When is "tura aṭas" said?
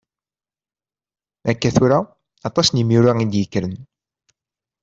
1.75-2.67